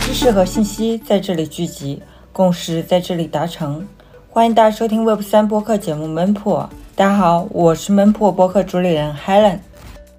[0.00, 2.00] 知识和信息在这里聚集，
[2.32, 3.86] 共识在这里达成。
[4.28, 6.68] 欢迎大家收听 Web 三播客节目《门破》。
[6.94, 9.58] 大家好，我是门破播客主理人 Helen。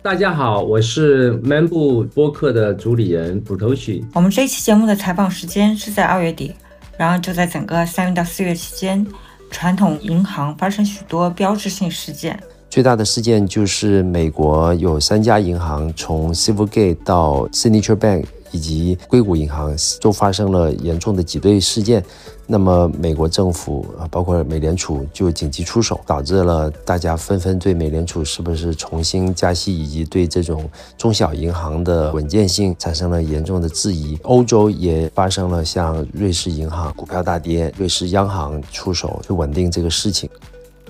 [0.01, 4.03] 大家好，我是门铺播客的主理人普头许。
[4.13, 6.53] 我们这一期节目的采访时间是在二月底，
[6.97, 9.07] 然后就在整个三月到四月期间，
[9.53, 12.37] 传统银行发生许多标志性事件。
[12.69, 22.01] 最大的事件就是美国有三家银行从 Civilgate 到 Signature Bank 以及硅谷银行都发生了严重的挤兑事件。
[22.45, 34.19] 那么美国政府啊，包括美联储就紧急出手，导致了大家纷纷对美联储是不是重新加息，以及对这种中小银行的稳健性产生了严重的质疑。
[34.23, 40.29] 欧洲也发生了像瑞士银行股票大跌，瑞士央行出手去稳定这个事情。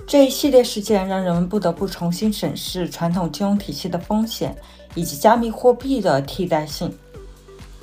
[0.06, 4.54] 这一系列事件让人们不得不重新审视传统金融体系的风险，
[4.94, 6.92] 以及加密货币的替代性。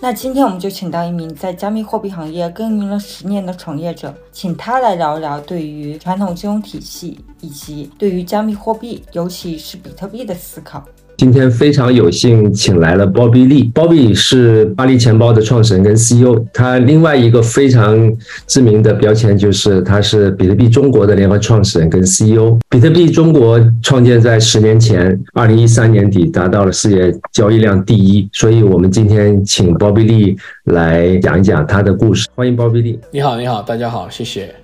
[0.04, 10.84] 那今天我们就请到一名在加密货币行业耕耘了十年的创业者，请他来聊一聊对于传统金融体系以及对于加密货币，尤其是比特币的思考。
[11.22, 13.72] 今天非常有幸请来了 Bobby Lee。
[13.74, 16.44] Bobby 是巴黎钱包的创始人跟 CEO。
[16.52, 18.12] 他另外一个非常
[18.48, 22.58] 知名的标签就是他是比特币中国的联合创始人跟 CEO。
[22.68, 28.28] 比特币中国创建在十年前，二零一三年底达到了世界交易量第一。
[28.34, 30.36] 所以我们今天请 Bobby Lee
[30.74, 32.28] 来讲一讲他的故事。
[32.34, 32.98] 欢迎 Bobby Lee。
[33.12, 34.61] 你好，你好，大家好，谢谢。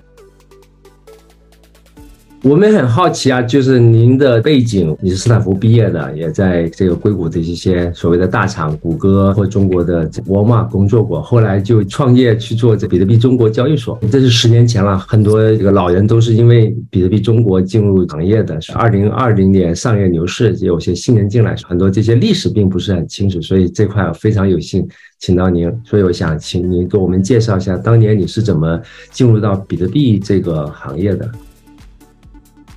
[2.44, 14.00] 我们很好奇啊，就是您的背景，你是斯坦福毕业的，也在这个硅谷的一些所谓的大厂，谷歌或中国的沃尔玛工作过，后来就创业去做这比特币中国交易所。
[14.12, 18.58] 这是十年前了，很多这个老人都是因为比特币中国进入行业的。
[18.76, 24.88] 二零二零年上月牛市，有些新人进来，很多这些历史并不是很清楚，所以这块非常有幸
[25.20, 25.70] 请到您。
[25.84, 28.80] 所以我想请您给我们介绍一下，当年你是怎么
[29.12, 31.30] 进入到比特币这个行业的。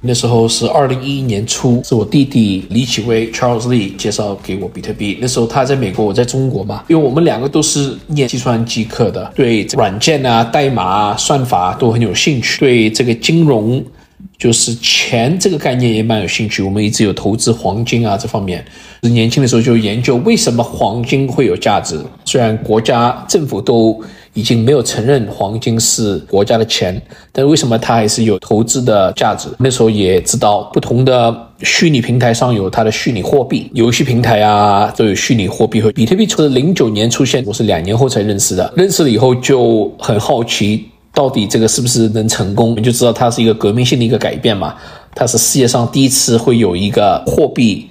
[0.03, 5.19] 那时候是二零一一年初，是我弟弟李启威 Charles Lee 介绍给我比特币。
[5.21, 13.85] 那时候他在美国，我在中国嘛，因为我们两个都是念计算机课的，对软件啊、代码啊、算法都很有兴趣，对这个金融，
[14.39, 16.63] 就是钱这个概念也蛮有兴趣。
[16.63, 18.65] 我们一直有投资黄金啊这方面，
[19.03, 22.01] 年轻的时候就研究为什么黄金会有价值。
[22.25, 24.03] 虽然国家政府都
[24.35, 27.01] 已经没有承认黄金是国家的钱，
[27.33, 29.49] 但为什么它还是有投资的价值？
[29.59, 35.81] 那时候也知道，不同的虚拟平台上有它的虚拟货币，游戏平台啊都有虚拟货币。
[35.81, 38.73] 和比特币是零九年出现，我是两年后才认识的。
[38.77, 42.77] 认识了以后就很好奇，到底这个是不是能成功？
[42.77, 44.75] 你就知道它是一个革命性的一个改变嘛。
[45.13, 47.89] 它是世界上第一次会有一个货币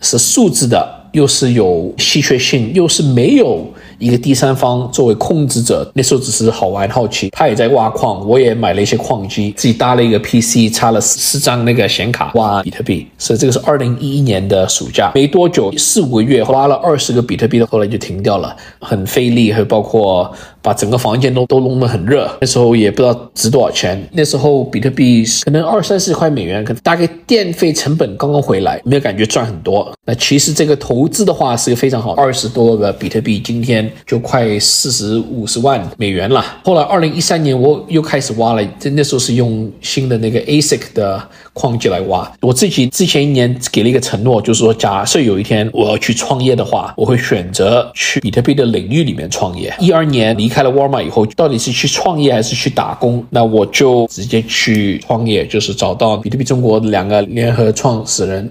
[0.00, 3.66] 是数字的，又是有稀缺性，又是没有。
[3.98, 13.06] 一个第三方作为控制者，那时候只是好玩好奇，他也在挖矿，我也买了一些矿机，自己搭了一个 PC，插了四四张那个显卡挖比特币。
[13.18, 20.32] 所以这个是二零一一年的暑假，没多久四五个月挖了二十个比特币的，后来就停掉了，很费力，还有包括
[20.62, 22.30] 把整个房间都都弄得很热。
[22.40, 29.92] 那时候也不知道值多少钱，那时候比特币可能二三十块美元，可能大概电费成本刚刚回来，没有感觉赚很多。
[30.06, 33.88] 那其实这个投资的话是个非常好，二十多个比特币今天。
[34.06, 36.42] 就快四十五十万美元了。
[36.64, 41.22] 后来二零一三年我又开始挖了，这那时候是用新的那个 ASIC 的
[41.58, 42.30] 矿机来挖。
[42.40, 49.74] 我自己之前一年给了一个承诺，就是说，假设有一天我要去创业的话，我会选择去比特币的领域里面创业。
[49.80, 53.24] 一二年离开了沃尔玛以后，到底是去创业还是去打工？
[53.30, 58.48] 那我就直接去创业，就是找到比特币中国两个联合创始人。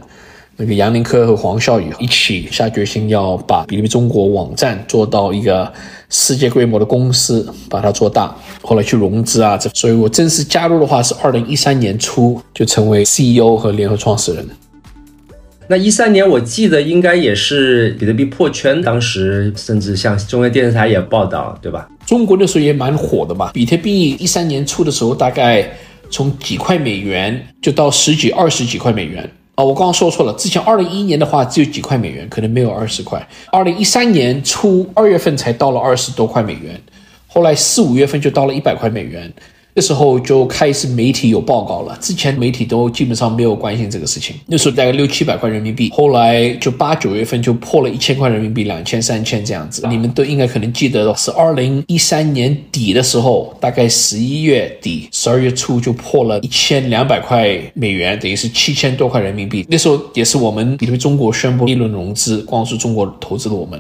[0.59, 5.72] 那个杨林科和黄孝宇一起下决心要把比特币中国网站做到一个
[6.09, 8.35] 世界规模的公司，把它做大。
[8.63, 14.44] 后来去融资啊，这所以我正式加入的话是二零一三年初就成为 CEO 和联合创始人。
[15.67, 21.87] 那一三年我记得应该也是比特币破圈，当时甚至像中央电视台也报道，对吧？
[22.03, 23.52] 中国那时候也蛮火的吧？
[23.53, 25.70] 比特币一三年初的时候，大概
[26.09, 29.29] 从几块美元就到十几、二十几块美元。
[29.58, 30.32] 啊，我刚刚说错了。
[30.34, 33.28] 之前二零一一年的话只有几块美元，可能没有二十块。
[33.52, 36.80] 二零一三年初二月份才到了二十多块美元，
[37.26, 39.34] 后来四五月份就到了一百块美元。
[39.78, 44.35] 那时候就开始媒体有报告了，之前媒体都基本上没有关心这个事情。
[44.47, 49.85] 那时候大概六七百块人民币，后来就八九月份就破了一千块人民币，两千三千这样子。
[49.88, 59.64] 你们都应该可能记得，是二零一三年底的时候，大概十一月底、十二月初就破了一千两百块美元，等于是七千多块人民币。
[59.70, 63.80] 那时候也是我们比特币中国宣布一轮融资，光是中国投资了我们，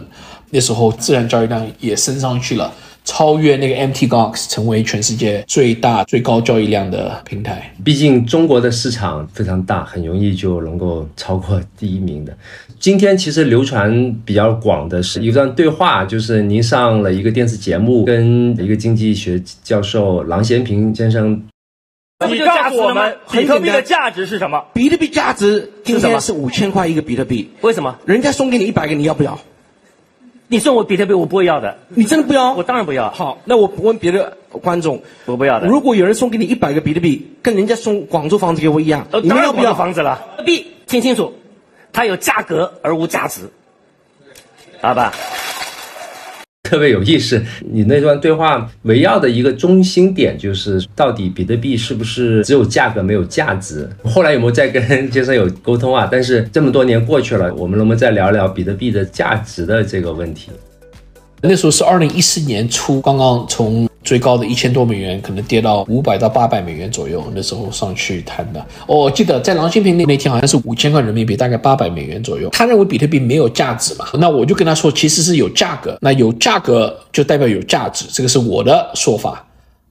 [0.51, 2.71] 那时候自然交易量也升上去了。
[3.07, 7.73] 超越那个 MT Gox，成为全世界最大、最高交易量的平台。
[7.83, 12.37] 毕竟中国的市场非常大，很容易就能够超过第一名的。
[12.79, 21.41] 今天其实流传比较广的是一段对话，就是您上了一个电视节目，跟一个经济学教授郎咸平先生。
[22.29, 24.65] 你告诉我们，比特币的价值是什么？
[24.73, 27.49] 比特币价值今天是五千块一个比特币。
[27.61, 27.97] 为什么？
[28.05, 29.39] 人家送给你一百个，你要不要？
[30.49, 31.77] 你送我比特币，我不会要的。
[31.89, 32.53] 你真的不要？
[32.53, 33.11] 我当然不要。
[33.11, 35.67] 好，那我问别的观众，我不要的。
[35.67, 40.37] 如果有人送给你一百个比特币，跟人家送广州房子给我一样，你们要不要房子了？
[40.45, 41.33] 币听清楚，
[41.91, 43.49] 它有价格而无价值，
[44.81, 45.13] 好吧？
[46.67, 47.41] 特别有意思，
[47.71, 53.89] 你那段对话围绕的一个中心点就是，到底比特币是不是只有价格没有价值？
[54.03, 56.07] 后来有没有再跟先生有沟通啊？
[56.11, 60.51] 但是这么多年过去了，我们能不能再聊聊比特币的价值的这个问题？
[61.41, 67.21] 那时候是二零一四年初，刚刚从最高的一千多美元，可能跌到五百到八百美元左右。
[67.35, 72.47] 那时候上去谈的，我记得在郎新平那那天好像是五千块人民币，大概八百美元左右。
[72.51, 74.05] 他认为比特币没有价值嘛？
[74.13, 79.45] 那我就跟他说，其实是有价格，那有价格就代表有价值，这个是我的说法。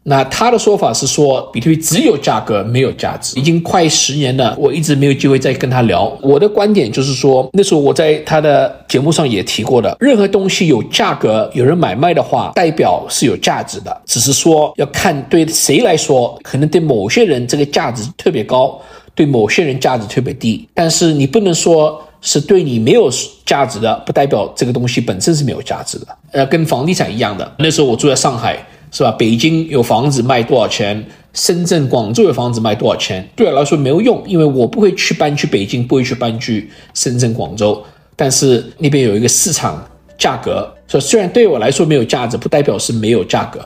[0.09, 6.17] 那他的说法是说，比特币只有价格没有价值，已经快十年了，我一直没有机会再跟他聊。
[6.23, 18.81] 我的观点就是说，那时候我在他的节目上也提过的，任何东西有价格，有人买卖的话，代表是有价值的，只是说要看对谁来说，可能对某些人这个价值特别高，
[19.13, 20.69] 对某些人价值特别低。
[20.73, 23.11] 但是你不能说是对你没有
[23.45, 26.07] 价值的，不代表这个东西本身是没有价值的。
[26.31, 28.65] 呃，跟房地产一样的，那时候我住在上海。
[28.97, 29.13] 是吧？
[29.13, 31.07] 北京有房子卖多少钱？
[31.35, 33.29] 深圳、广州有房子卖多少钱？
[33.37, 37.85] 对我来说没有用，因为我不会去搬去北京，不会去搬去深圳、广州。
[38.17, 43.61] 但是那边有一个市场价格，说虽然对我来说没有价值，不代表是没有价格。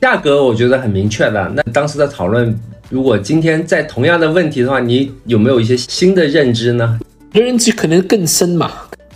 [0.00, 1.52] 价格我觉得很明确的。
[1.54, 2.58] 那当时的讨论，
[2.90, 6.98] 如果今天在同样的问题的话，你有没有一些新的认知呢？
[7.30, 8.72] 认知可能更深嘛。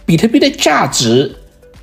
[0.06, 1.34] 比特币的价值。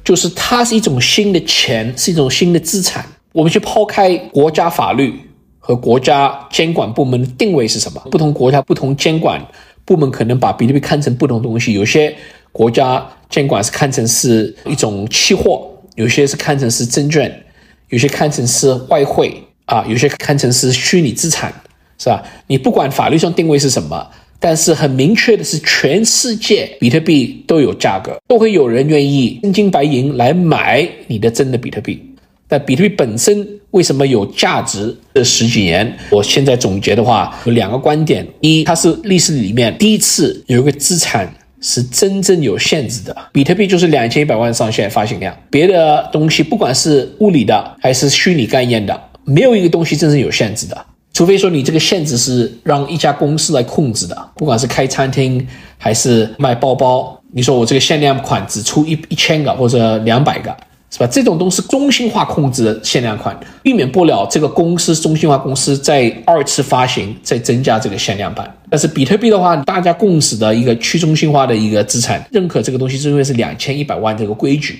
[0.05, 3.03] 就是它是一种新的钱，是一种新的资产。
[3.33, 5.13] 我们去抛开国家法律
[5.59, 7.99] 和国家监管部门的定位是什么？
[8.11, 9.43] 不同国家、不同监管
[9.83, 11.73] 部门可能把比特币看成不同东西。
[11.73, 12.15] 有些
[12.51, 17.43] 国家监管是看成是一种期货，有些是看成是证券，
[17.89, 21.51] 有些看成是外汇啊，有些看成是虚拟资产，
[21.97, 22.23] 是吧？
[22.47, 24.07] 你不管法律上定位是什么。
[24.39, 31.99] 但是很明确的是，全世界比特币都有价格，都会有人愿意真金白银来买你的真的比特币。
[32.47, 34.95] 但比特币本身为什么有价值？
[35.15, 41.27] 这十几年，我现在总结的话有两个观点：一，它是历史里面第一次有一个资产
[41.59, 50.85] 是真正有限制的，比特币就是两千一百万上限发行量，别的东西不管是物理的还是虚拟概念的，没有一个东西真正有限制的。
[51.15, 55.47] 除非说你这个限制是让一家公司来控制的，不管是开餐厅
[55.77, 60.53] 还是卖包包，你说我这个限量款只出一一千个或者两百个，
[60.91, 61.07] 是吧？
[61.07, 63.33] 这种都是中心化控制的限量款，
[63.63, 68.53] 避免不了这个公司中心化公司在二次发行再增加这个限量版。
[68.69, 74.79] 但是比特币的话，大家共识的一个去中心化的一个资产，认可这个东西是因为是两千一百万这个规矩。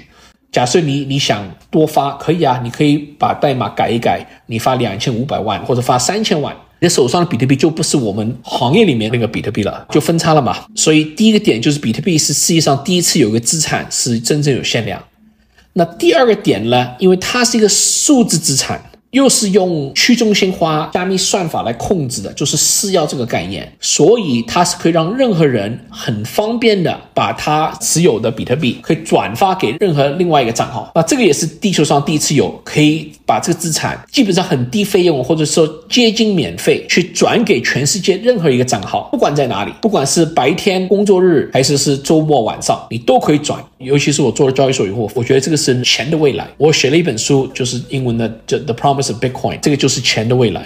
[0.56, 10.56] 假设你你想多发可以啊，你可以把代码改一改，你发两千五百万或者发三千万，你手上的比特币就不是我们行业里面那个比特币了，就分叉了嘛。
[10.74, 15.04] 所以第一个点就是比特币是世界上第一次有个资产是真正有限量。
[15.74, 18.82] 那第二个点呢，因为它是一个数字资产。
[19.16, 30.92] 又是用去中心化加密算法来控制的，就是私钥这个概念，所以它是可以让任何人很方便的把他持有的比特币可以转发给任何另外一个账号。
[30.94, 43.64] 那这个也是地球上第一次有可以把这个资产基本上很低费用或者说接近免费去转给全世界任何一个账号，不管在哪里，不管是白天工作日还是是周末晚上，你都可以转。
[43.78, 46.50] 尤其是我做了交易所以后，我觉得这个是钱的未来。
[46.58, 50.66] 我写了一本书，就是英文的叫《The Promise of Bitcoin》，这个就是钱的未来。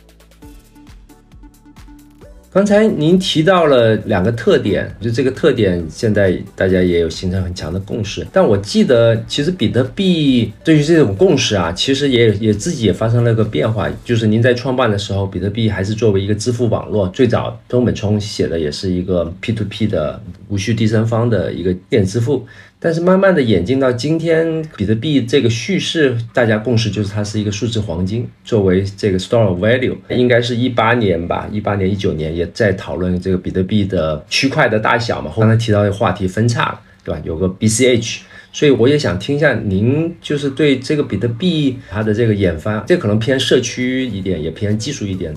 [2.52, 8.26] 刚才您提到了两个特点，就这个特点现在大家也有形成很强的共识。
[8.34, 13.88] 但我记得，其实比特币对于这种共识啊，其实也也自己也发生了个变化。
[14.04, 22.48] 就是您在创办的时候，比特币还是作为一个支付网络，最早中本聪写的也是一个 P to P 的无需第三方的一个电子支付。
[22.82, 35.30] 但是慢慢的演进到今天，比特币这个叙事，大家共识就是它是一个数字黄金，作为这个 store of value，应该是一八年吧，一八年一九年也在讨论这个比特币的区块的大小嘛。
[35.36, 37.22] 刚才提到的话题分叉了，对吧？
[37.26, 38.20] 有个 BCH，
[38.54, 45.36] 所以我也想听一下您就是对这个比特币它的这个研发，这可能偏社区一点，也偏技术一点。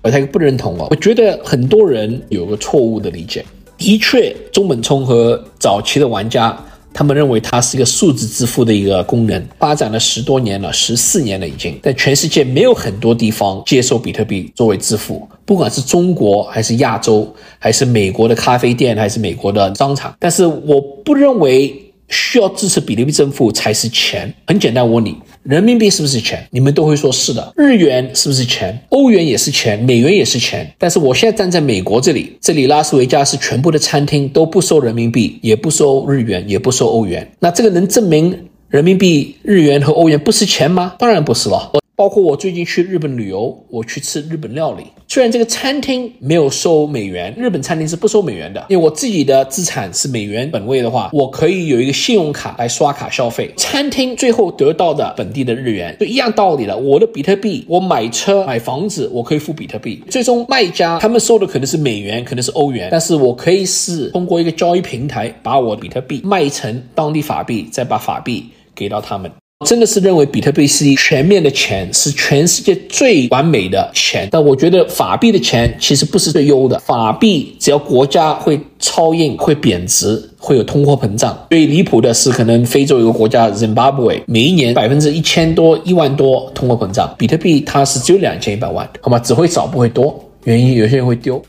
[0.00, 3.44] 我太不认同哦，我觉得很多人有个错误的理解。
[3.78, 6.54] 的确，中本聪和早期的玩家，
[6.92, 20.12] 他们认为它是一个数字支付的一个功能，发展了十多年了，十四年了已经，在全世界没有很多地方接受比特币作为支付，不管是中国还是亚洲，还是美国的咖啡店，还是美国的商场。
[20.18, 21.72] 但是我不认为
[22.08, 24.34] 需要支持比特币支付才是钱。
[24.44, 25.16] 很简单，我问你。
[25.48, 26.46] 人民币是不是钱？
[26.50, 27.54] 你们都会说是的。
[27.56, 28.78] 日元是不是钱？
[28.90, 30.70] 欧元也是钱，美元也是钱。
[30.76, 37.26] 但是我现在站在美国这里，这里拉斯维加斯全部的餐厅都不收人民币，也不收日元，也不收欧元。
[37.40, 38.38] 那这个能证明
[38.68, 40.96] 人民币、日元和欧元不是钱吗？
[40.98, 41.72] 当然不是了。
[41.96, 44.84] 包括我最近去日本旅游，我去吃日本料理。
[45.10, 48.66] 虽然这个餐厅没有收美元，日本餐厅是不收美元的。
[48.68, 53.50] 因为我自己的资产是美元本位的话，我可以有一个信用卡来刷卡消费。
[53.56, 56.76] 餐厅最后得到的本地的日元，就一样道理了。
[56.76, 60.02] 我的比特币，我买车买房子，我可以付比特币。
[60.10, 69.32] 最终卖家他们收的可能是美元，可能是欧元，但是我可以是通过一个交易平台把我比特币卖成当地法币，再把法币给到他们。
[69.66, 74.28] 真的是认为比特币是一全面的钱，是全世界最完美的钱。
[74.30, 76.78] 但我觉得法币的钱其实不是最优的。
[76.78, 81.36] 法币只要国家会超印、会贬值、会有通货膨胀。
[81.50, 87.12] 最离谱的是，可能非洲有个国家 Zimbabwe，每一年百分之一千多、一万多通货膨胀。
[87.18, 89.18] 比特币它是只有两千一百万，好吗？
[89.18, 90.24] 只会少不会多。
[90.44, 91.42] 原因有些人会丢。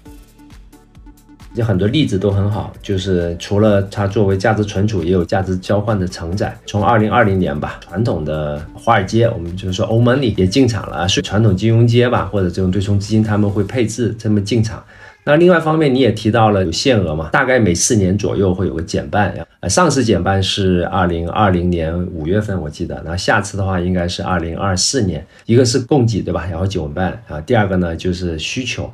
[1.56, 6.56] 有很多例子都很好，就是除了它作为价值存储，也有价值交换的承载。
[6.66, 14.84] 从二零二零年吧，传统的华尔街，我们就是说欧盟里也进场了，是传统金融街吧，或者这种对冲基金他们会配置这么进场。
[15.26, 19.36] 那另外一方面，你也提到了有限额嘛，大概每四年左右会有个减半。
[19.60, 23.02] 呃，上次减半是二零二零年五月份，我记得。
[23.04, 28.90] 那下次的话应该是二零二四年，一个是供给对吧，然后减半啊，第二个呢就是需求。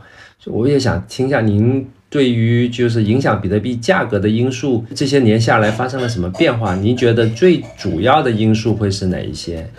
[0.45, 1.85] 我也想听一下您。
[2.15, 6.73] 对于就是影响比特币价格的因素，这些年下来发生了什么变化？
[6.73, 9.69] 您觉得最主要的因素会是哪一些？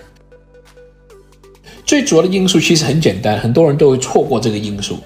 [1.87, 4.99] 最主要的因素其实很简单，很多人都会错过这个因素。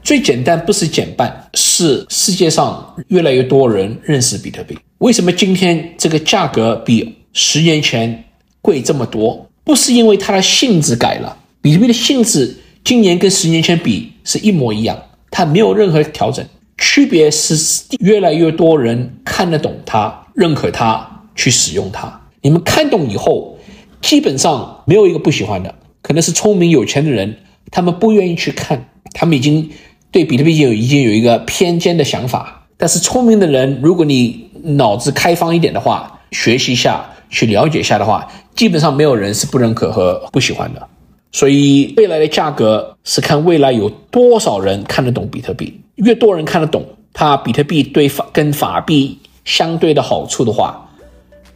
[0.00, 4.78] 最简单不是减半，是世界上越来越多人认识比特币。
[4.98, 8.22] 为什么今天这个价格比十年前
[8.62, 9.44] 贵这么多？
[9.64, 14.96] 不是因为它的性质改了，比特币的性质今年跟十年前比是一模一样，
[15.32, 16.46] 它没有任何调整。
[16.78, 17.56] 区别是
[18.00, 22.20] 越来越多人看得懂它，认可它，去使用它。
[22.42, 23.58] 你们看懂以后，
[24.00, 25.74] 基本上没有一个不喜欢的。
[26.02, 27.38] 可能是聪明有钱的人，
[27.70, 29.70] 他们不愿意去看，他们已经
[30.12, 32.68] 对比特币有已经有一个偏见的想法。
[32.76, 40.86] 但是聪明的人，如果你脑子开放一点的话，学习一下，去了解一下的话，基本上没有人是不认可和不喜欢的。
[41.32, 45.80] 所以未来的价格是看未来有多少人看得懂比特币。
[45.96, 50.88] 越多人看得懂它比特币对法跟法币相对的好处的话，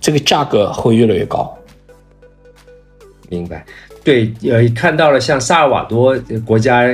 [0.00, 1.56] 这个价格会越来越高。
[3.28, 3.64] 明白，
[4.02, 6.85] 对，呃，看到了像萨尔瓦多国家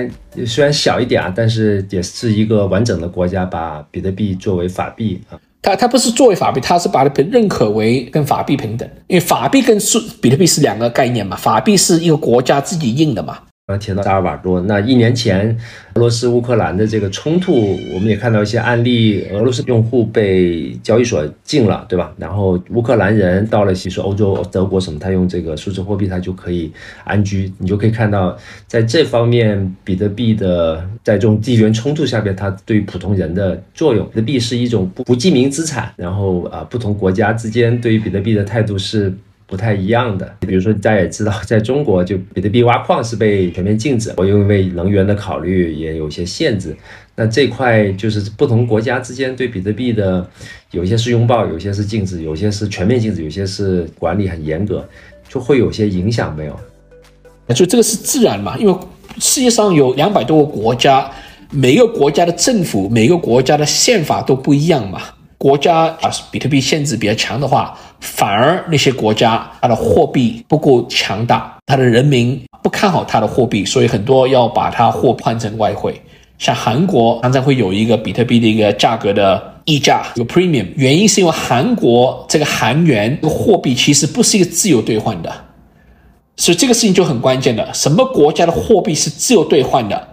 [0.47, 5.41] 虽然小一点啊，但是也是一个完整的国家，把比特币作为法币啊。
[5.63, 13.39] 它它不是作为法币，它是把它认可为跟法币平等，因为法币跟数比特币是两个概念嘛，法币是一个国家自己印的嘛。
[13.69, 15.49] 刚提到萨尔瓦多，那一年前
[15.95, 22.15] 俄罗斯乌克兰的这个冲突，我们也看到一些案例，俄罗斯用户被交易所禁了，对吧？
[22.17, 26.71] 然后乌克兰人到了，比如说欧洲、德国什么，他用这个数字货币，他就可以
[27.03, 27.53] 安居。
[27.59, 39.13] 你就可以看到，在这方面，比特币的在这种地缘冲突下边，它对普通人的作用，比特币是一种不不记名资产，然后啊，不同国家之间对于比特币的态度是。
[39.47, 46.77] 不太一样的，比如说大家也知道， 在中国就比特币挖矿是被全面禁止，我因为能源的考虑也有些限制。
[47.15, 50.29] 那这块就是不同国家之间对比特币的，
[50.73, 54.87] 有些是拥抱，有些是禁止，有些是全面禁止，有些是管理很严格，
[55.29, 56.59] 就会有些影响没有？
[57.55, 58.77] 就这个是自然嘛，因为
[59.19, 61.11] 世界上有两百多个国家，
[61.51, 65.01] 每个国家的政府、每个国家的宪法都不一样嘛。
[65.39, 76.01] 国家啊，比特币限制比较强的话，反而那些国家它的货币不够强大，它的人民不看好它的货币，所以很多要把它货换成外汇。
[76.39, 85.33] 像韩国常常会有一个比特币的一个价格的溢价，有 premium，原因是因为韩国这个韩元这个货币其实不是一个自由兑换的，
[86.37, 87.73] 所以这个事情就很关键的。
[87.73, 90.09] 什么国家的货币是自由兑换的？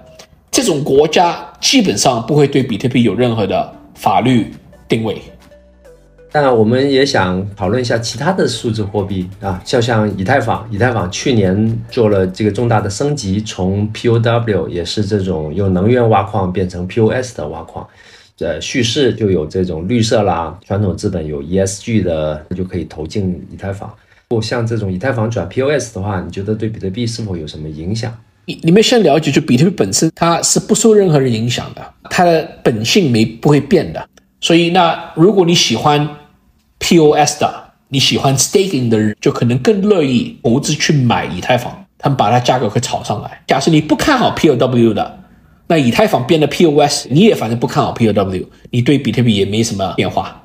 [0.49, 4.53] 这种国家基本上不会对比特币有任何的法律
[4.93, 5.19] 定位。
[6.35, 17.87] 那我们也想讨论一下其他的数字货币啊，就像以太坊，以太坊去年做了这个重大的升级，从 POW 也是这种用能源挖矿变成 POS 的挖矿，
[18.39, 23.91] 呃，叙事就有这种绿色啦，传统资本有 ESG 的就可以投进以太坊。
[24.41, 28.11] 像这种以太坊转 POS 的话，你觉得对比特币是否有什么影响？
[28.45, 34.09] 你你们先了解，就比特币本身它是不受任何人影响的，它的本性没不会变的。
[34.43, 36.17] 所以那如果你喜欢
[36.77, 43.41] ，POS 的，你喜欢 staking 的人就可能更乐意投资去买以太坊，他们把它价格会炒上来。
[43.47, 45.19] 假设你不看好 POW 的，
[45.67, 50.43] 那以太坊变得 POS，你也反正不看好 POW，你对比特币也没什么变化。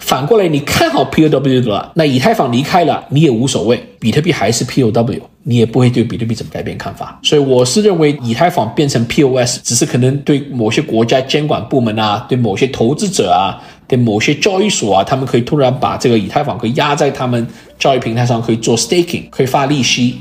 [0.00, 7.18] 反过来，你看好 POW 的，那以太坊离开了，你也无所谓，比特币还是 POW，你也不会对比特币怎么改变看法。
[7.22, 13.62] 所以我是认为，以太坊变成 POS，只是可能对某些国家监管部门啊，对某些投资者啊。
[13.88, 17.46] 对某些交易所啊，他们可以突然把这个以太坊可以压在他们
[17.78, 20.18] 交易平台上，可以做 staking，可以发利息。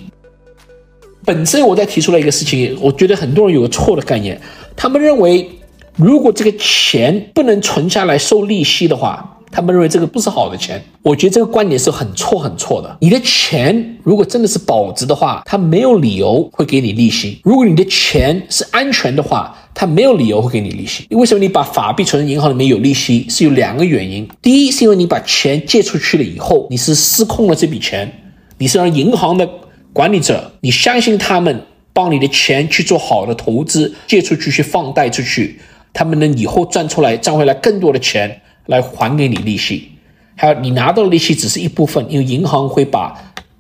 [1.26, 4.40] 本身我在提出了一个事情，我觉得很多人有个错的概念，
[4.76, 5.50] 他们认为
[5.96, 10.84] 如果这个钱不能存下来收利息的话，他们认为这个不是好的钱。
[11.02, 12.98] 我觉得这个观点是很错很错的。
[13.00, 17.40] 你的钱如果真的是保值的话，它没有理由会给你利息。
[17.42, 21.08] 如果你的钱是安全的话，它没有理由会给你利息。
[21.12, 23.26] 为什么你把法币存在银行里面有利息？
[23.30, 24.28] 是有两个原因。
[24.42, 28.12] 第一，是因为你把钱借出去了以后，你是失控了这笔钱，
[28.58, 29.50] 你是让银行的
[29.94, 35.62] 管理者，你相信他们帮你的钱去做好的投资，借出去去放贷出去，
[35.94, 39.92] 他们能以后赚出来赚回来更多的钱来还给你利息。
[40.36, 43.16] 还有你拿到的利息只是一部分，因为银行会把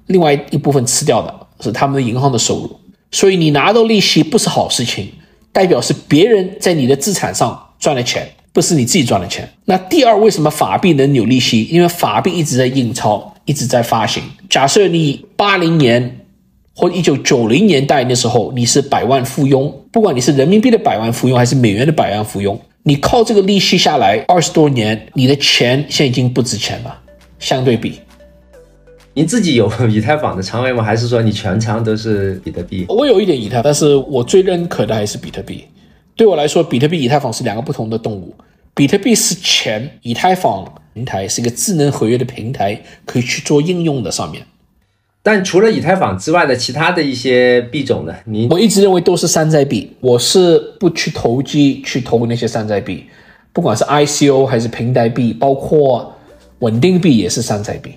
[0.07, 2.79] 另外一部分吃掉的，是他们的银行的收入。
[3.11, 5.07] 所以你拿到利息不是好事情。
[5.51, 9.49] 代表是别人在你的资产上赚了钱，不是你自己赚的钱。
[9.63, 11.63] 那第二，为什么法币能有利息？
[11.71, 14.21] 因为法币一直在印钞，一直在发行。
[14.49, 16.25] 假设你八零年
[16.75, 26.95] 或一九九零年代那时候你是百万富翁，不管你是人民币的百万富翁还是美元的百万富翁，你靠这个利息下来二十多年，你的钱现在已经不值钱了，
[27.39, 27.99] 相对比。
[29.15, 30.83] 你自己有以太坊的仓位吗？
[30.83, 32.85] 还是说你全仓都是比特币？
[32.87, 35.65] 我有一点以太，但是我最认可的还是比特币。
[36.15, 38.35] 对我来说，比特币、以太坊是两个不同的动物。
[38.75, 44.45] 比特币是钱，以太坊平台是一个智能合约的平台，可以去做应用的上面。
[45.27, 48.13] 但除了以太坊之外的其他的一些币种呢？
[48.25, 53.05] 你我一直认为都是山寨币，我是不去投机去投那些山寨币，
[53.51, 56.13] 不管是 ICO 还是平台币，包括
[56.59, 57.93] 稳定币也是山寨币。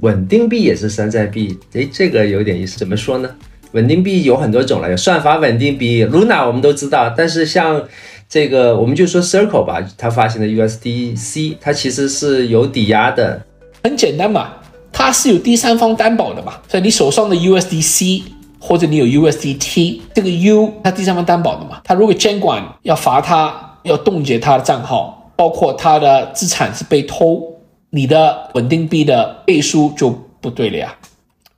[0.00, 2.78] 稳定币也是山寨币，诶，这个有点意思。
[2.78, 3.28] 怎么说呢？
[3.72, 7.12] 稳定币有很多种了，有算法稳定币，Luna 我们都知道。
[7.14, 7.86] 但是像
[8.30, 13.42] 这个，我们就说 Circle 吧，它发行的 USDC，它其实是有抵押的。
[13.84, 14.54] 很简单嘛，
[14.98, 16.54] 它是有第三方担保的嘛。
[16.66, 18.22] 所以你手上的 USDC
[18.58, 21.82] 或者你有 USDT，这个 U 它第三方担保的嘛。
[21.84, 27.42] 它如果监管要罚它，要冻结它的账号，包括它的资产是被偷。
[27.90, 30.94] 你的稳定币的背书就不对了呀，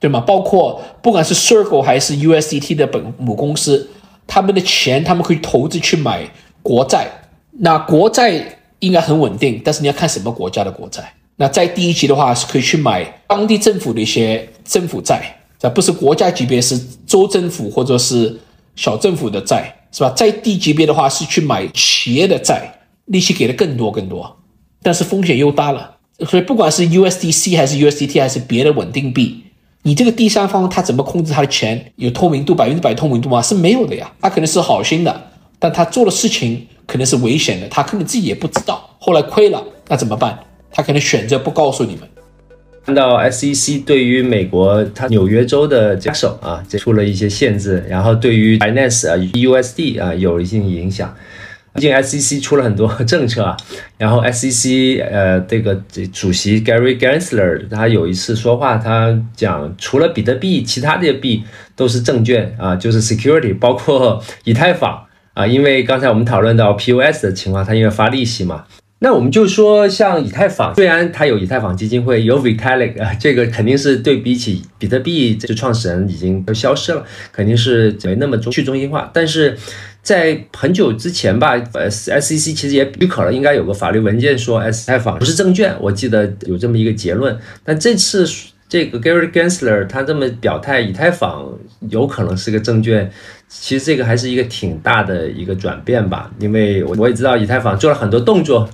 [0.00, 0.20] 对吗？
[0.20, 3.88] 包括不管是 Circle 还是 USDT 的本母公司，
[4.26, 6.28] 他们的钱他们可以投资去买
[6.62, 7.08] 国债，
[7.50, 11.14] 那国债应该很稳定，但是你要看什么国家的国债。
[11.40, 15.22] 那在第一级的话是可以去买当地政府的一些政府债，
[15.56, 18.36] 这不是国家级别，是州政府或者是
[18.74, 20.10] 小政府的债，是吧？
[20.16, 24.36] 在低级别的话是去买企业的债，利息给的更多更多，
[24.82, 25.94] 但是风险又大了。
[26.28, 29.44] 所以，不管是 USDC 还是 USDT 还是别的稳定币，
[29.82, 31.92] 你这个第三方他怎么控制他的钱？
[31.94, 33.40] 有透明度，百分之百透明度吗？
[33.40, 34.10] 是没有的呀。
[34.20, 38.90] 他可能是好心的，但他做的事情可能是危险的，他可能自己也不知道。
[38.98, 40.36] 后来亏了，那怎么办？
[40.70, 42.08] 他可能选择不告诉你们。
[42.84, 51.14] 看到 SEC 对于美国它纽约州的加手啊，出了一些限制，然后对于 Binance 啊、USD 啊有一定影响。
[51.74, 53.54] 最近 SEC 出了很多政策啊，
[53.98, 55.74] 然后 SEC 呃这个
[56.12, 61.44] 主席 Gary Gensler 他有一次说话，他讲除了比特币，其他的币
[61.76, 65.04] 都是证券啊，就是 security，包括以太坊
[65.34, 68.64] 啊，因为刚才我们讨论到 POS 的情况，它因为发利息嘛。
[69.00, 79.08] 那我们就说，像以太坊，虽然它有以太坊基金会，有 Vitalik 啊，这个肯定是对比起比特币，这创始人已经都消失了，肯定是没那么中去中心化。
[79.14, 79.56] 但是
[80.02, 87.38] 在很久之前吧，呃，SEC 其实也许可了，应该有个法律文件说以太坊不是证券，我记得有这么一个结论。
[87.62, 88.26] 但这次
[88.68, 91.48] 这个 Gary Gensler 他这么表态，以太坊
[91.88, 93.08] 有可能是个证券，
[93.48, 98.68] 其实这个还是一个挺大的一个转变吧，因为我我也知道以太坊做了很多动作。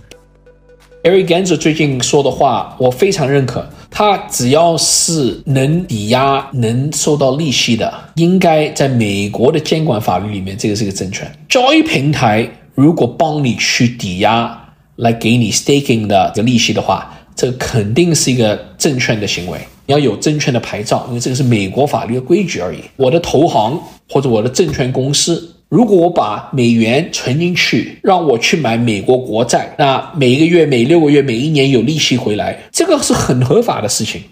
[1.05, 3.69] Eric Ganz 最近说的话，我非常认可。
[3.91, 12.49] 他只要是能抵押、能收到利息的，应该在美国的监管法律里面，这个是个证券交易平台。
[12.75, 14.59] 如果帮你去抵押
[14.97, 19.59] 来给你 staking 的这个利息的话，这肯定是一个证券的行为。
[19.85, 22.79] 你要有证券的牌照，因为这个是美国法律的规矩而已。
[22.97, 25.51] 我的投行或者我的证券公司。
[25.75, 34.23] 如果我把美元存进去，让我去买美国国债，那每一个月、每六个月、每一年有利息回来，这个是很合法的事情。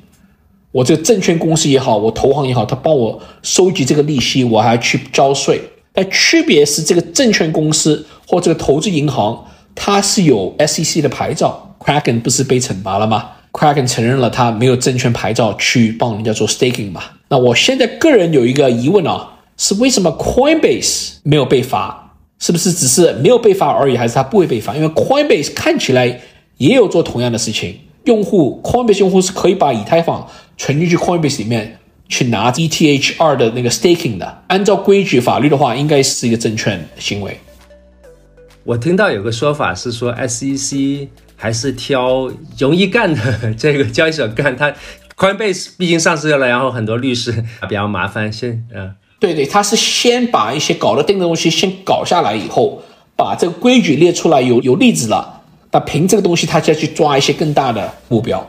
[0.70, 5.60] 我这个证券公司也好，我投行也好，他帮我收集这个利息，我还去交税。
[5.92, 11.74] 但区别是，这个证券公司或这个投资银行，它是有 SEC 的牌照。
[11.80, 17.02] Kraken 不是被惩罚了吗？Kraken 承认了他没有证券牌照去帮人家做 staking 嘛？
[17.30, 19.30] 那我现在个人有一个疑问啊。
[19.62, 22.16] 是为什么 Coinbase 没有被罚？
[22.40, 24.74] 是不是只是没有被罚而已，还是它不会被罚？
[24.74, 26.20] 因为 Coinbase 看起来
[26.56, 34.42] 也有做同样的事情，用户 Coinbase 用户是可以把以太坊存进去 Coinbase 里面去拿 ETH 二的那个 staking 的。
[34.48, 37.38] 按照规矩法律的话，应该是一个证券行为。
[38.64, 44.56] 我听到有个说法是说，SEC 还是挑容易干的这个交易所干。
[44.56, 44.74] 它
[45.16, 48.92] Coinbase 毕竟上市了，然后很多律师比较麻烦，先嗯。
[49.22, 52.82] 对对，他是先把一些搞得定的东西先搞下来以后，
[53.14, 58.44] 把这个规矩列出来，有有例子了，那凭这个东西，他就要去抓一些更大的目标。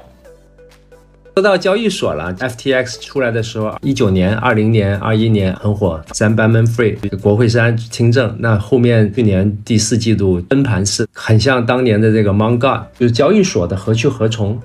[1.35, 14.59] 说到交易所了，FTX 出来的时候，一九年、二零年、二一年很火，Sam Bankman-Fried 国会山听证，那后面去年第四季度崩盘式，很像当年的这个 Mon God，就是交易所的何去何从。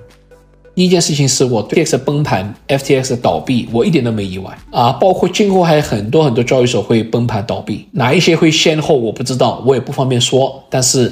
[0.79, 4.93] 第一件事情是我 FTX 崩盘，FTX 倒闭，我一点都没意外啊。
[4.93, 10.63] 包括今后还有很多很多交易所会崩盘倒闭，哪一些会先后我不知道，我也不方便说。
[10.69, 11.11] 但是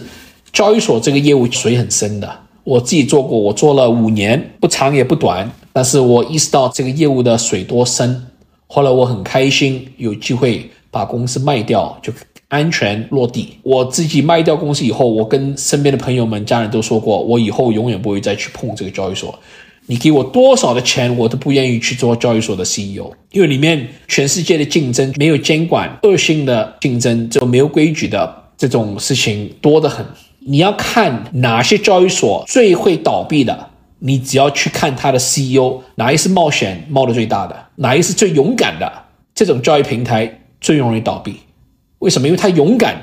[0.54, 5.52] 交易所这个业务水很深的，我自己做过，我做了五年，不长也不短。
[5.74, 8.26] 但是我意识到这个业务的水多深，
[8.68, 12.14] 后来我很开心有机会把公司卖掉，就。
[12.50, 13.58] 安全落地。
[13.64, 19.38] 我自己卖掉公司以后，我跟身边的朋友们、家人都说过，我以后永远不会再去碰这个交易所。
[19.90, 30.06] 你给我多少的钱，我都不愿意去做交易所的 CEO，因为里面全世界的竞争没有监管，恶性的竞争，就没有规矩的这种事情多得很。
[30.40, 38.92] 你要看哪些交易所最会倒闭的，你只要去看他的 CEO，哪一是冒险冒的最大的，哪一是最勇敢的，
[39.34, 41.36] 这种交易平台最容易倒闭。
[42.00, 42.28] 为什么？
[42.28, 42.96] 因为他勇敢，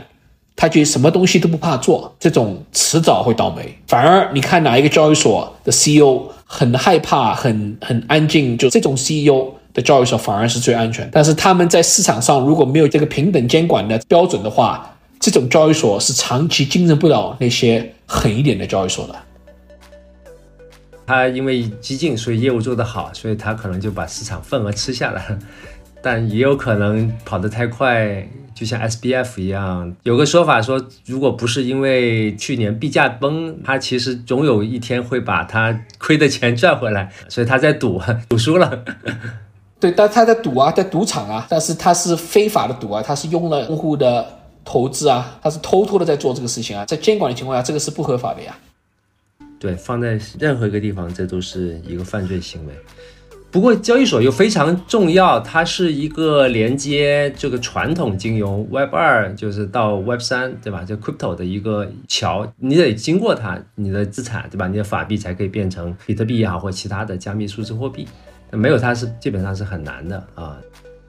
[0.54, 3.76] 他就什么东西都不怕做，这种迟早会倒霉。
[3.86, 11.08] 反而你看哪一个交易所的 CEO 很害怕、很很安静，就这种 CEO 的交易所反而是最安全。
[11.12, 19.16] 但是他们在市场上如果没有这个平等监管的标准的话，这种交易所是长期竞争不了那些狠一点的交易所的。
[21.06, 25.36] 他因为激进，所以业务做得好，所以他可能就把市场份额吃下来。
[26.04, 28.28] 但也有可能跑得太快。
[28.54, 38.84] 就像 SBF 一样，有个说法说，如果不是因为去年币价崩，他其实总有一天会把他亏的钱赚回来，所以他在赌，赌输了。
[39.80, 44.24] 对，但他在赌啊，在赌场啊，但是他是非法的赌啊，他是用了用户的
[44.64, 48.56] 投资啊，他是偷偷的在做这个事情啊，在监管的情况下，这个是不合法的呀。
[49.58, 52.72] 对，放在任何一个地方，这都是一个犯罪行为。
[53.54, 60.82] 不过交易所又非常重要，它是一个连接这个传统金融 Web 二，就是到 Web 三，对吧？
[60.82, 64.66] 就 Crypto 的一个桥，你得经过它，你的资产，对吧？
[64.66, 68.08] 你的法币才可以变成比特币也好，或其他的加密数字货币。
[68.50, 70.58] 没有它是基本上是很难的啊。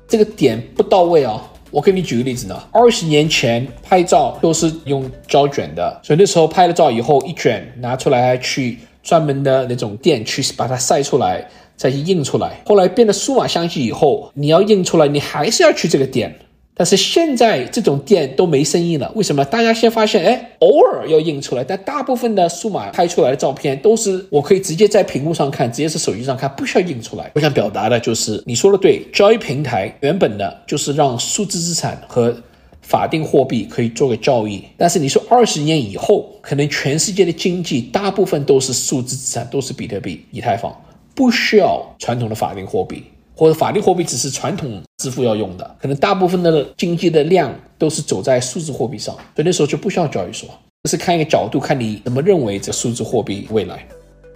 [0.08, 1.42] 这个点不到位啊！
[1.72, 11.44] 我给你举个例子呢，二十年前拍照都是用胶卷的，所以那时候拍了照以后一卷拿出来去专门的那种店去把它晒出来。
[11.76, 16.34] 再去印出来，后来变得数码相机以后，你要印出来，你还是要去这个店，
[16.74, 19.44] 但是现在这种店都没生意了，为什么？
[19.46, 27.32] 大家先发现，哎，偶尔要印出来，但大部分的数码拍出来的照片都是我可以直接在屏幕上看，直接是手机上看，不需要印出来。
[27.36, 32.36] 我想表达的就是，你说的对，交易平台原本的就是让数字资产和
[32.82, 34.62] 法定货币可以做个交易。
[34.78, 40.76] 但是你说二十年以后，可能全世界的经济大部分都是数字资产，都是比特币、以太坊，
[41.16, 43.04] 不需要传统的法定货币。
[43.38, 50.48] 或者法定货币只是传统支付要用的，可能大部分的经济的量都是走在数字货币上，所以那时候就不需要交易所。
[50.84, 53.86] 这是看一个角度，看你怎么认为这数字货币未来。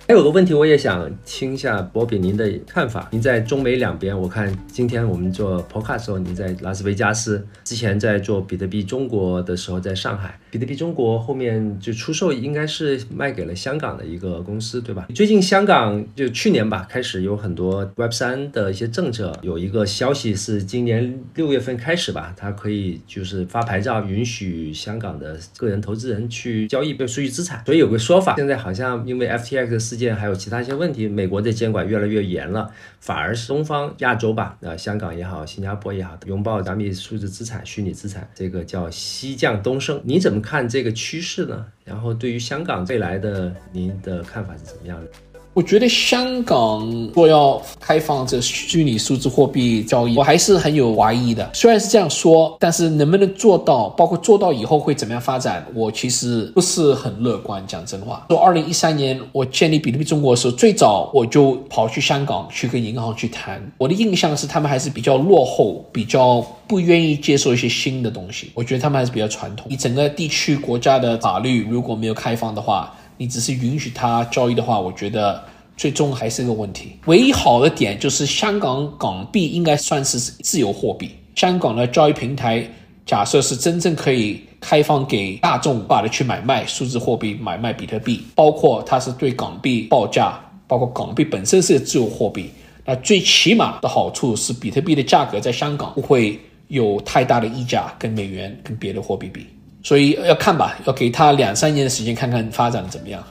[0.10, 3.08] 还有个问题，我也想听一下波比您的看法。
[3.12, 10.40] 您在中美两边，我看今天我们做 podcast 时候，您在拉斯维加斯，之前在做比特币中国的时候，在上海。
[10.50, 15.06] 比特币中国后面就出售，应该是卖给了香港的一个公司，对吧？
[15.14, 27.64] 最近香港就去年吧，开始有很多 Web 三的一些政策，有一个消息是今年六月份开始吧，它可以就是发牌照，允许香港的个人投资人去交易被数据资产。
[27.64, 40.02] 所以有个说法，现在好像因为 FTX 的事件，还有其他一些问题，美国的监管越来越严了，反而是东方亚洲吧，啊，香港也好，新加坡也好，拥抱加密数字资产、虚拟资产，这个叫西降东升。
[40.04, 40.40] 你怎么？
[40.40, 41.66] 看这个趋势呢？
[41.84, 45.12] 然后对于香港未来的，您的看法是怎么样的？
[45.54, 51.50] 我觉得香港若要开放这虚拟数字货币交易，我还是很有怀疑的。
[51.54, 57.62] 虽然是这样说，但是能不能做到，包括做到以后会怎么样发展，我其实不是很乐观。
[57.68, 63.62] 讲真话，说二零一三年我建立比特币中国的时候，最早我就跑去香港去跟银行去谈。
[63.78, 68.52] 我的印象是他们还是比较落后，比较不愿意接受一些新的东西。
[68.54, 69.68] 我觉得他们还是比较传统。
[69.70, 75.44] 你整个地区国家的法律如果没有开放的话，你只是允许他交易的话，我觉得
[75.76, 76.94] 最终还是个问题。
[77.06, 81.12] 唯一好的点就是香港港币应该算是自由货币。
[81.36, 82.66] 香港的交易平台
[83.06, 92.50] 假设是真正可以开放给大众化的去买卖数字货币、买卖比特币，包括它是对港币报价，包括港币本身是自由货币。
[92.86, 99.46] 那最起码的好处是，比特币的价格在香港不会有太大的溢价，跟美元、跟别的货币比。
[99.82, 103.24] 所以要看吧，要给他两三年的时间，看看发展怎么样。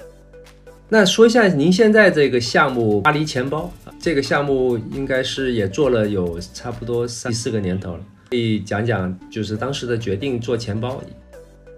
[0.89, 11.03] 那说一下您现在这个项目巴黎钱包，这个项目应该是也做了有差不多三四个年头了，可以讲讲就是当时的决定做钱包。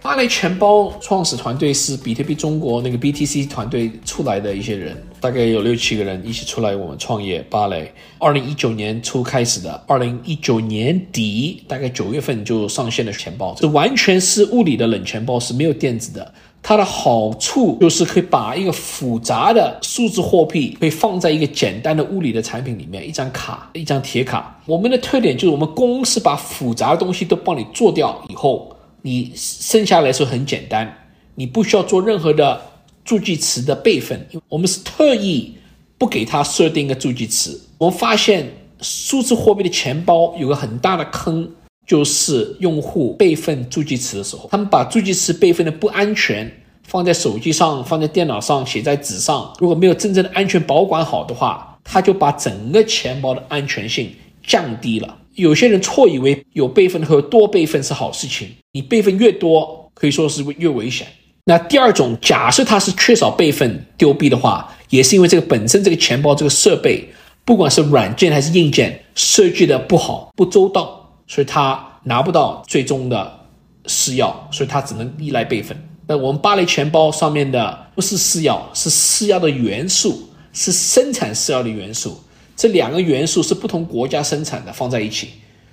[0.03, 7.93] 巴雷钱包创始团队是比特币中国那个 BTC 团队出来的一些人，大概有六七个人一起出来我们创业芭蕾。
[8.19, 16.33] 二零一九年初开始的，二零一九年底大概九月份就上线了钱包，这完全是物理的冷钱包，是没有电子的。
[16.63, 24.59] 它的好处就是可以把一个复杂的数字货币可以放在一个简单的物理的产品里面，一张卡，一张铁卡。
[24.65, 28.75] 我们的特点就是我们公司把复杂的东西都帮你做掉以后。
[29.03, 32.61] 你剩下来时候很简单，你不需要做任何的
[33.05, 34.27] 助记词的备份。
[34.49, 35.55] 我们是特意
[35.97, 37.61] 不给他设定一个助记词。
[37.79, 41.51] 我们发现数字货币的钱包有个很大的坑，
[41.87, 46.51] 就是用户备份助记词的时候，他们把助记词备份的不安全，
[46.83, 54.15] 放在手机上、放在电脑上、写在纸上，如果没有真正的安全保管好的话，他就把整个钱包的安全性
[54.47, 55.17] 降低了。
[55.35, 61.07] 有些人错以为有备份和多备份是好事情，你备份越多，可以说是越危险。
[61.45, 67.09] 那第二种，假设他是缺少备份丢币的话，也是因为这个本身这个钱包这个设备，
[67.45, 73.41] 不管是软件还是硬件设计的不好不周到，所以他拿不到最终的
[73.87, 75.77] 私钥，所以他只能依赖备份。
[76.07, 82.21] 那我们芭蕾钱包上面的不是私钥，是私钥的元素，是生产私钥的元素。
[82.61, 85.29] 这两个元素是不同国家生产的，放在一起，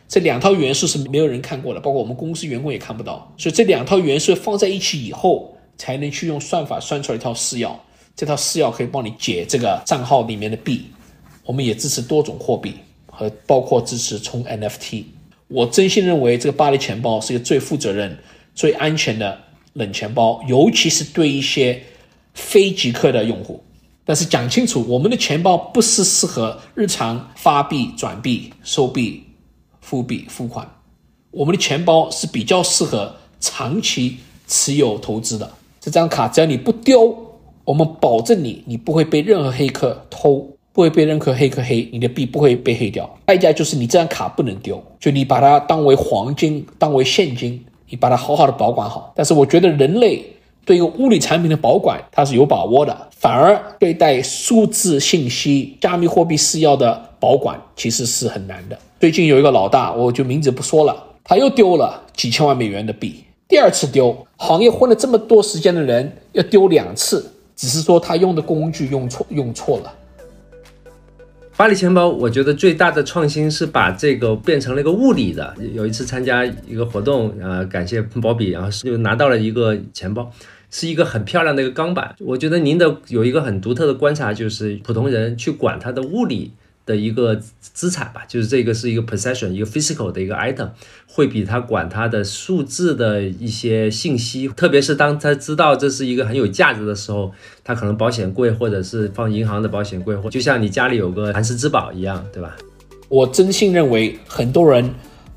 [0.07, 3.29] 这两套元素是没有人看过的，包括我们公司员工也看不到。
[3.37, 7.71] 所以这两套元素放在一起以后，才能去用算法算出来一套私钥。
[8.15, 10.85] 这套私钥可以帮你解这个账号里面的币。
[11.43, 12.75] 我们也支持多种货币，
[13.07, 15.03] 和包括支持充 NFT。
[15.49, 18.17] 我真心认为这个巴黎钱包是一个最负责任、
[18.55, 19.37] 最安全的
[19.73, 21.83] 冷钱包，尤其是对一些
[22.33, 23.61] 非极客的用户。
[24.07, 29.21] 但是讲清楚，我们的钱包不是适合日常发币、转币、收币、
[29.81, 30.65] 付币、付款。
[31.29, 34.15] 我们的钱包是比较适合长期
[34.47, 35.51] 持有投资的。
[35.81, 37.13] 这张卡只要你不丢，
[37.65, 43.13] 我们保证你，你不会被任何黑客偷，不会被任何黑客黑，你的币不会被黑掉。
[43.25, 49.11] 代价就是你这张卡不能丢，就你把它当为黄金，当为现金，你把它好好的保管好。
[49.17, 50.25] 但是我觉得人类。
[50.67, 58.77] 对于物理产品的保管，它是有把握的，反而对待数字信息、加密货币私钥的保管，其实是很难的。
[58.99, 63.23] 最近有一个老大，我就名字不说了，他又丢了几千万美元的币。
[63.47, 69.93] 第二次丢，行业混了这么多时间的人要丢两次，只是说他用的工具用错用错了。
[71.55, 75.55] 巴黎钱包，我觉得最大的创新是把这个变成了一个物理的。
[75.73, 80.29] 有一次参加一个活动，呃，感谢鲍比，然后就拿到了一个钱包，
[80.69, 82.15] 是一个很漂亮的一个钢板。
[82.19, 86.51] 我觉得您的有一个很独特的观察，就是普通人去管它的物理。
[86.87, 90.69] 的一个资产吧，就是这个是一个 possession，一个 physical 的一个 item，
[91.05, 102.55] 会比他管他的数字的一些信息，特别是当他知道这是一个很有价值的时候，他可能保险柜或者是放银行的保险柜，或就像你家里有个寒食之宝一样，对吧？
[103.09, 104.89] 我真心认为，很多人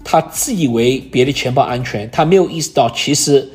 [0.05, 3.49] 他自以为别的钱包安全，他没有意识到，其实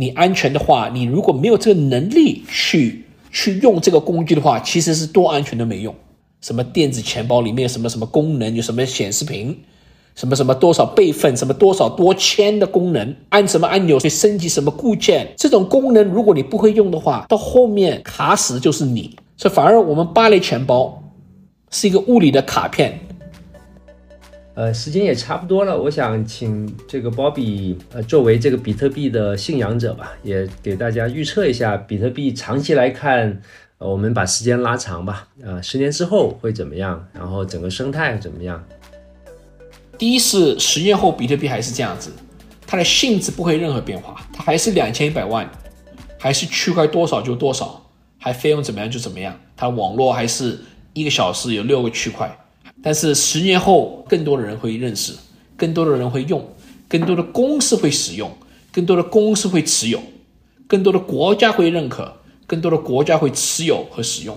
[0.00, 5.92] 你安全的话，你如果没有这个能力去去用这个工具的话，其实是多安全都没用。
[6.40, 9.58] 什么电子钱包里面什么什么功能，有什么显示屏，
[10.14, 19.16] 什么什么多少备份，什么多少多签的功能，按什么按钮去升级什么固件，这种功能如果你不会用的话，到后面卡死就是你。
[19.36, 21.02] 所以反而我们芭蕾钱包
[21.72, 23.00] 是一个物理的卡片。
[24.58, 33.40] 呃，时间也差不多了，我想请这个 Bobby，，呃，作为这个比特币的信仰者吧，也给大家预测一下比特币长期来看。
[33.78, 37.06] 呃，我们把时间拉长吧，呃，十年之后会怎么样？
[37.12, 38.60] 然后整个生态怎么样？
[39.96, 42.10] 第一是十年后比特币还是这样子，
[42.66, 45.48] 它的性质不会任何变化，它还是两千一百万，
[46.18, 47.80] 还是区块多少就多少，
[48.18, 50.58] 还费用怎么样就怎么样，它网络还是
[50.94, 52.36] 一个小时有六个区块。
[52.82, 55.12] 但是十年后，更多的人会认识，
[55.56, 56.46] 更多的人会用，
[56.88, 58.30] 更多的公司会使用，
[58.72, 60.00] 更多的公司会持有，
[60.66, 62.14] 更多的国家会认可。
[62.46, 64.34] 更多的国家会持有和使用，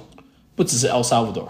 [0.54, 1.46] 不只是 El Salvador，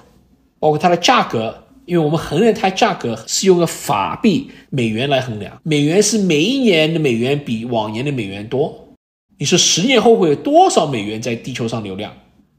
[0.60, 8.94] 包括它的价格，因为我们衡量它价格是用个法币美元来衡量，美元是每一年的美元比往年的美元多。
[9.40, 12.14] 你说十年后会有多少美元在地球上流量？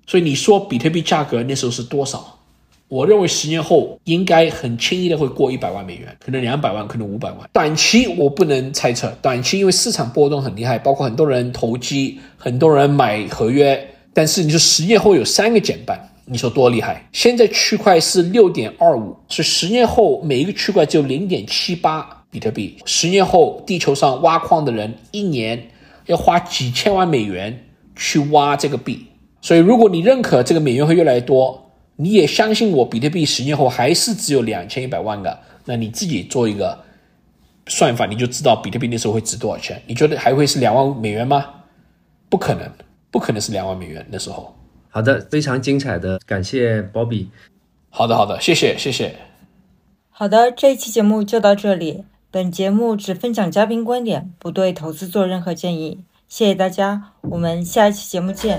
[0.09, 2.41] 所以你说比特币价格那时候是多少？
[2.93, 7.39] 我认为十年后应该很轻易的会过一百万美元，可能两百万，可能五百万。
[7.51, 13.83] 短期我不能猜测，短期因为市场波动很厉害，包括很多人投机，很多人买合约。
[14.13, 17.09] 但是你说十年后有三个减半，你说多厉害？
[17.13, 22.77] 现在区块是六点二五，所以十年后每一个区块只有零点七八比特币。
[22.85, 25.59] 十年后地球上挖矿的人一年
[26.09, 27.59] 要花几千万美元
[27.97, 29.03] 去挖这个币，
[29.41, 31.59] 所以如果你认可这个美元会越来越多。
[32.03, 35.39] 你也相信我，比特币十年后还是只有两千一百万个？
[35.65, 36.77] 那你自己做一个
[37.69, 39.81] 算法，你就知道比特币那时候会值多少钱？
[39.87, 41.47] 你觉得还会是两万美元吗？
[42.29, 42.69] 不可能，
[43.13, 44.53] 不可能是两万美元那时候。
[44.91, 47.31] 好的，非常精彩的，感谢鲍比。
[47.89, 49.15] 好的，好的，谢谢，谢谢。
[50.11, 52.05] 好的，这一期节目就到这里。
[52.31, 56.01] 本节目只分享嘉宾观点，不对投资做任何建议。
[56.29, 58.59] 谢谢大家，我们下一期节目见。